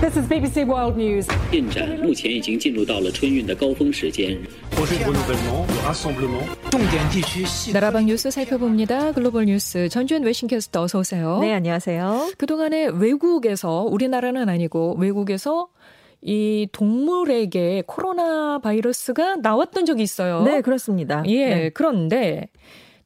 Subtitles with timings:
[0.00, 1.26] This is BBC World News.
[1.50, 4.38] 进展目前已经进入到了春运的高峰时间。
[6.70, 9.12] 重点地区细 나라방 뉴스 살펴봅니다.
[9.12, 11.38] 글로벌 뉴스 전주현 외신캐스터 어서 오세요.
[11.40, 12.32] 네, 안녕하세요.
[12.38, 15.68] 그동안에 외국에서 우리나라는 아니고 외국에서
[16.22, 20.42] 이 동물에게 코로나 바이러스가 나왔던 적이 있어요.
[20.44, 21.22] 네, 그렇습니다.
[21.26, 21.70] 예, 네.
[21.70, 22.48] 그런데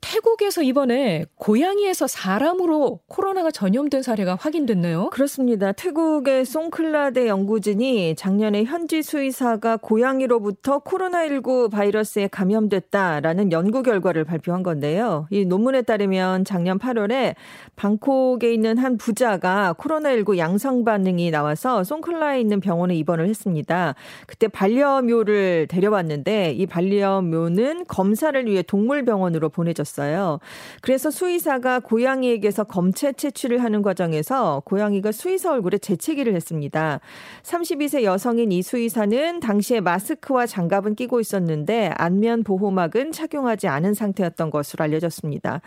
[0.00, 5.10] 태국에서 이번에 고양이에서 사람으로 코로나가 전염된 사례가 확인됐네요.
[5.10, 5.72] 그렇습니다.
[5.72, 15.26] 태국의 송클라대 연구진이 작년에 현지 수의사가 고양이로부터 코로나19 바이러스에 감염됐다라는 연구 결과를 발표한 건데요.
[15.30, 17.34] 이 논문에 따르면 작년 8월에
[17.74, 23.94] 방콕에 있는 한 부자가 코로나19 양성 반응이 나와서 송클라에 있는 병원에 입원을 했습니다.
[24.26, 30.38] 그때 반려묘를 데려왔는데 이 반려묘는 검사를 위해 동물병원으로 보내졌 어요.
[30.80, 37.00] 그래서 수의사가 고양이에게서 검체 채취를 하는 과정에서 고양이가 수의사 얼굴에 재채기를 했습니다.
[37.42, 44.84] 32세 여성인 이 수의사는 당시에 마스크와 장갑은 끼고 있었는데 안면 보호막은 착용하지 않은 상태였던 것으로
[44.84, 45.60] 알려졌습니다.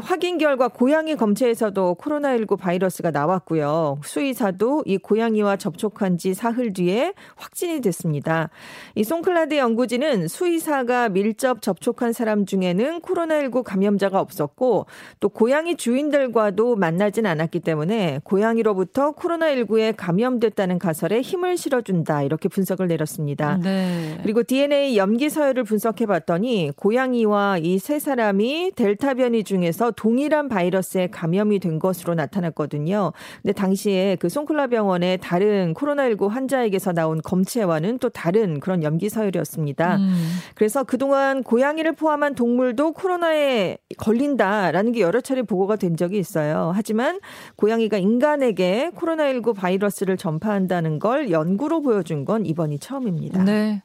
[0.00, 4.00] 확인 결과 고양이 검체에서도 코로나19 바이러스가 나왔고요.
[4.04, 8.50] 수의사도 이 고양이와 접촉한 지 사흘 뒤에 확진이 됐습니다.
[8.94, 14.86] 이 송클라드 연구진은 수의사가 밀접 접촉한 사람 중에는 코로나19 감염자가 없었고
[15.20, 23.58] 또 고양이 주인들과도 만나진 않았기 때문에 고양이로부터 코로나19에 감염됐다는 가설에 힘을 실어준다 이렇게 분석을 내렸습니다.
[23.62, 24.18] 네.
[24.22, 31.06] 그리고 DNA 염기 서열을 분석해 봤더니 고양이와 이 세 사람이 델타 변이 중에서 동일한 바이러스에
[31.06, 33.12] 감염이 된 것으로 나타났거든요.
[33.40, 39.96] 근데 당시에 그 송클라 병원의 다른 코로나19 환자에게서 나온 검체와는 또 다른 그런 염기 서열이었습니다.
[39.96, 40.28] 음.
[40.54, 46.72] 그래서 그동안 고양이를 포함한 동물도 코로나 에 걸린다라는 게 여러 차례 보고가 된 적이 있어요.
[46.74, 47.20] 하지만
[47.56, 53.44] 고양이가 인간에게 코로나19 바이러스를 전파한다는 걸 연구로 보여준 건 이번이 처음입니다.
[53.44, 53.82] 네.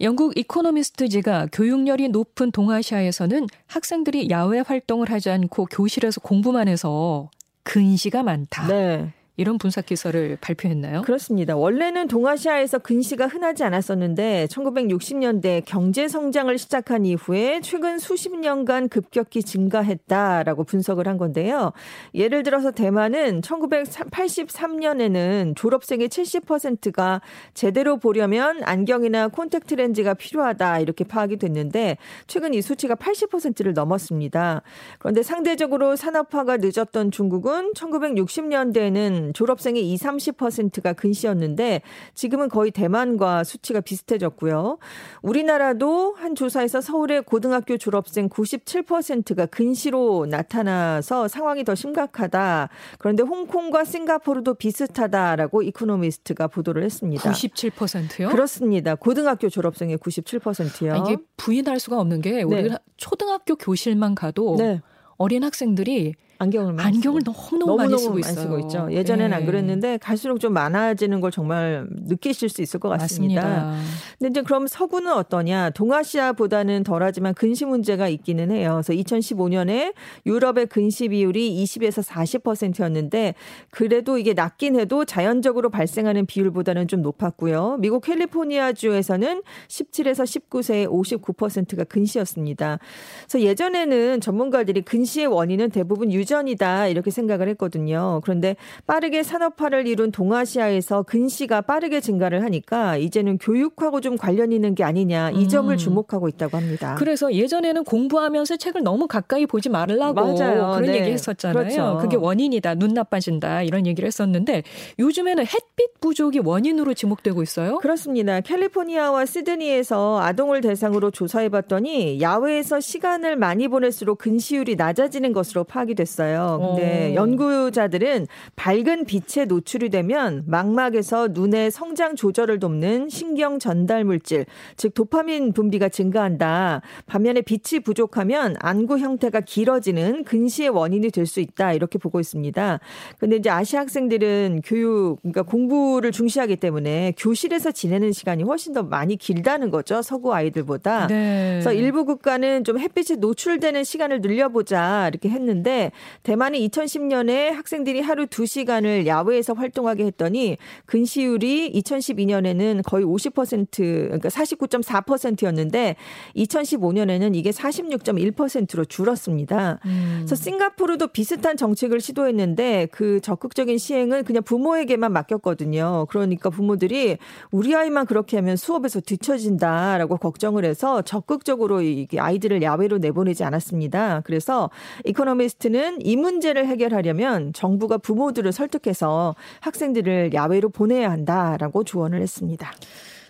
[0.00, 7.30] 영국 이코노미스트지가 교육열이 높은 동아시아에서는 학생들이 야외 활동을 하지 않고 교실에서 공부만 해서
[7.62, 8.66] 근시가 많다.
[8.68, 9.12] 네.
[9.38, 11.02] 이런 분석 기사를 발표했나요?
[11.02, 11.56] 그렇습니다.
[11.56, 20.64] 원래는 동아시아에서 근시가 흔하지 않았었는데 1960년대 경제 성장을 시작한 이후에 최근 수십 년간 급격히 증가했다라고
[20.64, 21.74] 분석을 한 건데요.
[22.14, 27.20] 예를 들어서 대만은 1983년에는 졸업생의 70%가
[27.52, 34.62] 제대로 보려면 안경이나 콘택트 렌즈가 필요하다 이렇게 파악이 됐는데 최근 이 수치가 80%를 넘었습니다.
[34.98, 41.82] 그런데 상대적으로 산업화가 늦었던 중국은 1960년대에는 졸업생의 20, 30%가 근시였는데
[42.14, 44.78] 지금은 거의 대만과 수치가 비슷해졌고요.
[45.22, 52.68] 우리나라도 한 조사에서 서울의 고등학교 졸업생 97%가 근시로 나타나서 상황이 더 심각하다.
[52.98, 57.30] 그런데 홍콩과 싱가포르도 비슷하다라고 이코노미스트가 보도를 했습니다.
[57.30, 58.28] 97%요?
[58.28, 58.94] 그렇습니다.
[58.94, 60.92] 고등학교 졸업생의 97%요.
[60.92, 64.80] 아, 이게 부인할 수가 없는 게 우리가 초등학교 교실만 가도 네.
[65.16, 67.58] 어린 학생들이 안경을 안경을 쓰고.
[67.58, 68.58] 너무 너무 많이 쓰고 있어요.
[68.60, 68.88] 있죠.
[68.90, 69.46] 예전에는 안 예.
[69.46, 73.42] 그랬는데 갈수록 좀 많아지는 걸 정말 느끼실 수 있을 것 같습니다.
[73.42, 73.76] 맞습니다.
[74.18, 75.70] 근데 이제 그럼 서구는 어떠냐?
[75.70, 78.80] 동아시아보다는 덜하지만 근시 문제가 있기는 해요.
[78.82, 79.94] 그래서 2015년에
[80.26, 83.34] 유럽의 근시 비율이 20에서 40%였는데
[83.70, 87.78] 그래도 이게 낮긴 해도 자연적으로 발생하는 비율보다는 좀 높았고요.
[87.80, 92.78] 미국 캘리포니아 주에서는 17에서 19세의 59%가 근시였습니다.
[93.26, 98.20] 그래서 예전에는 전문가들이 근시의 원인은 대부분 유 전이다 이렇게 생각을 했거든요.
[98.22, 98.56] 그런데
[98.86, 105.30] 빠르게 산업화를 이룬 동아시아에서 근시가 빠르게 증가를 하니까 이제는 교육하고 좀 관련 있는 게 아니냐
[105.30, 105.76] 이 점을 음.
[105.76, 106.96] 주목하고 있다고 합니다.
[106.98, 110.72] 그래서 예전에는 공부하면서 책을 너무 가까이 보지 말라고 맞아요.
[110.76, 111.00] 그런 네.
[111.00, 111.58] 얘기 했었잖아요.
[111.58, 111.98] 그렇죠.
[112.00, 112.74] 그게 원인이다.
[112.74, 113.62] 눈 나빠진다.
[113.62, 114.64] 이런 얘기를 했었는데
[114.98, 117.78] 요즘에는 햇빛 부족이 원인으로 지목되고 있어요.
[117.78, 118.40] 그렇습니다.
[118.40, 126.06] 캘리포니아와 시드니에서 아동을 대상으로 조사해 봤더니 야외에서 시간을 많이 보낼수록 근시율이 낮아지는 것으로 파악이 됐
[126.24, 126.58] 어요.
[126.60, 127.14] 근데 오.
[127.14, 134.46] 연구자들은 밝은 빛에 노출이 되면 망막에서 눈의 성장 조절을 돕는 신경 전달 물질,
[134.76, 136.80] 즉 도파민 분비가 증가한다.
[137.06, 141.72] 반면에 빛이 부족하면 안구 형태가 길어지는 근시의 원인이 될 수 있다.
[141.72, 142.80] 이렇게 보고 있습니다.
[143.18, 149.16] 근데 이제 아시아 학생들은 교육, 그러니까 공부를 중시하기 때문에 교실에서 지내는 시간이 훨씬 더 많이
[149.16, 150.02] 길다는 거죠.
[150.02, 151.08] 서구 아이들보다.
[151.08, 151.50] 네.
[151.54, 155.90] 그래서 일부 국가는 좀 햇빛에 노출되는 시간을 늘려보자 이렇게 했는데
[156.22, 160.56] 대만이 2010년에 학생들이 하루 2시간을 야외에서 활동하게 했더니
[160.86, 165.96] 근시율이 2012년에는 거의 50% 그러니까 49.4%였는데
[166.36, 169.80] 2015년에는 이게 46.1%로 줄었습니다.
[169.84, 170.14] 음.
[170.18, 176.06] 그래서 싱가포르도 비슷한 정책을 시도했는데 그 적극적인 시행은 그냥 부모에게만 맡겼거든요.
[176.08, 177.18] 그러니까 부모들이
[177.50, 181.80] 우리 아이만 그렇게 하면 수업에서 뒤처진다라고 걱정을 해서 적극적으로
[182.16, 184.22] 아이들을 야외로 내보내지 않았습니다.
[184.24, 184.70] 그래서
[185.04, 192.72] 이코노미스트는 이 문제를 해결하려면 정부가 부모들을 설득해서 학생들을 야외로 보내야 한다라고 조언을 했습니다.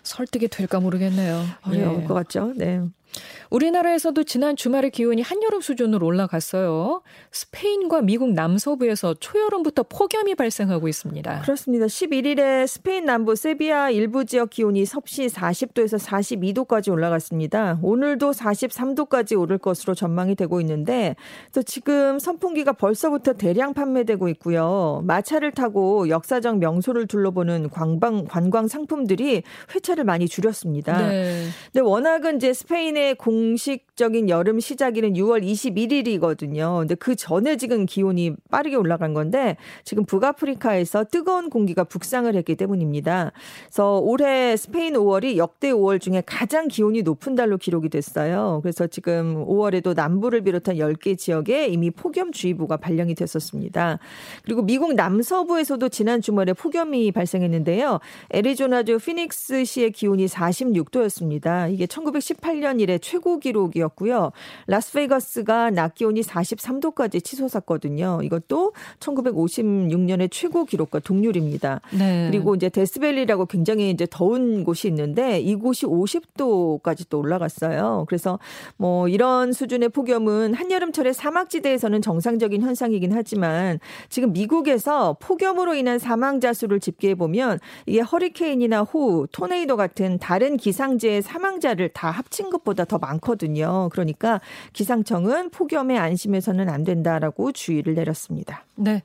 [0.03, 1.43] 설득이 될까 모르겠네요.
[1.63, 2.05] 어려울 예.
[2.05, 2.53] 것 같죠.
[2.55, 2.81] 네.
[3.49, 7.01] 우리나라에서도 지난 주말에 기온이 한여름 수준으로 올라갔어요.
[7.31, 11.41] 스페인과 미국 남서부에서 초여름부터 폭염이 발생하고 있습니다.
[11.41, 11.85] 그렇습니다.
[11.85, 17.79] 11일에 스페인 남부 세비야 일부 지역 기온이 섭씨 40도에서 42도까지 올라갔습니다.
[17.81, 21.15] 오늘도 43도까지 오를 것으로 전망이 되고 있는데
[21.53, 25.01] 또 지금 선풍기가 벌써부터 대량 판매되고 있고요.
[25.05, 29.43] 마차를 타고 역사적 명소를 둘러보는 관광 관광 상품들이
[29.73, 31.07] 회차를 많이 줄였습니다.
[31.07, 31.45] 네.
[31.71, 36.79] 근데 워낙은 이제 스페인 의 공식적인 여름 시작일은 6월 21일이거든요.
[36.79, 43.31] 근데 그 전에 지금 기온이 빠르게 올라간 건데 지금 북아프리카에서 뜨거운 공기가 북상을 했기 때문입니다.
[43.65, 48.59] 그래서 올해 스페인 5월이 역대 5월 중에 가장 기온이 높은 달로 기록이 됐어요.
[48.63, 53.99] 그래서 지금 5월에도 남부를 비롯한 10개 지역에 이미 폭염주의보가 발령이 됐었습니다.
[54.43, 57.99] 그리고 미국 남서부에서도 지난 주말에 폭염이 발생했는데요.
[58.31, 61.71] 애리조나주 피닉스시의 기온이 46도였습니다.
[61.71, 64.31] 이게 1918년 이래 최고 기록이었고요.
[64.67, 68.21] 라스베이거스가 낮 기온이 43도까지 치솟았거든요.
[68.23, 71.81] 이것도 1956년의 최고 기록과 동률입니다.
[71.91, 72.29] 네.
[72.31, 78.05] 그리고 이제 데스밸리라고 굉장히 이제 더운 곳이 있는데 이곳이 50도까지 또 올라갔어요.
[78.07, 78.39] 그래서
[78.77, 86.79] 뭐 이런 수준의 폭염은 한여름철에 사막지대에서는 정상적인 현상이긴 하지만 지금 미국에서 폭염으로 인한 사망자 수를
[86.79, 93.89] 집계해 보면 이게 허리케인이나 호우, 토네이도 같은 다른 기상재해 사망자를 다 합친 것보다 더 많거든요.
[93.91, 94.41] 그러니까
[94.73, 98.65] 기상청은 폭염에 안심해서는 안 된다라고 주의를 내렸습니다.
[98.75, 99.03] 네.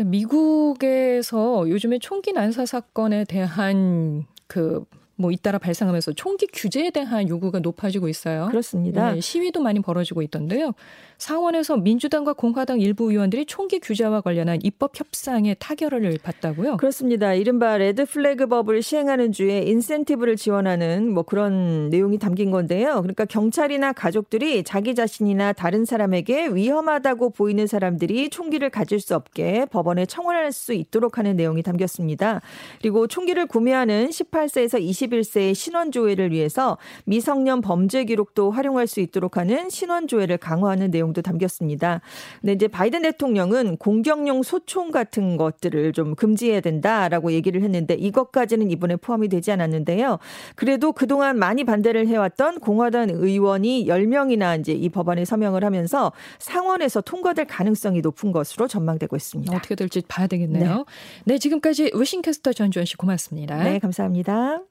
[0.00, 4.84] 미국에서 요즘에 총기 난사 사건에 대한 그
[5.18, 8.46] 뭐 잇따라 발생하면서 총기 규제에 대한 요구가 높아지고 있어요.
[8.50, 9.12] 그렇습니다.
[9.12, 10.72] 네, 시위도 많이 벌어지고 있던데요.
[11.18, 16.76] 상원에서 민주당과 공화당 일부 의원들이 총기 규제와 관련한 입법 협상에 타결을 봤다고요?
[16.76, 17.34] 그렇습니다.
[17.34, 23.02] 이른바 red flag 법을 시행하는 주에 인센티브를 지원하는 뭐 그런 내용이 담긴 건데요.
[23.02, 30.06] 그러니까 경찰이나 가족들이 자기 자신이나 다른 사람에게 위험하다고 보이는 사람들이 총기를 가질 수 없게 법원에
[30.06, 32.40] 청원할 수 있도록 하는 내용이 담겼습니다.
[32.80, 39.68] 그리고 총기를 구매하는 18세에서 20 21세의 신원조회를 위해서 미성년 범죄 기록도 활용할 수 있도록 하는
[39.70, 42.00] 신원조회를 강화하는 내용도 담겼습니다.
[42.40, 48.96] 근데 이제 바이든 대통령은 공격용 소총 같은 것들을 좀 금지해야 된다라고 얘기를 했는데 이것까지는 이번에
[48.96, 50.18] 포함이 되지 않았는데요.
[50.54, 57.46] 그래도 그동안 많이 반대를 해왔던 공화당 의원이 10명이나 이제 이 법안에 서명을 하면서 상원에서 통과될
[57.46, 59.54] 가능성이 높은 것으로 전망되고 있습니다.
[59.56, 60.84] 어떻게 될지 봐야 되겠네요.
[61.24, 63.62] 네, 네 지금까지 위싱캐스터 전주현 씨 고맙습니다.
[63.62, 64.62] 네, 감사합니다.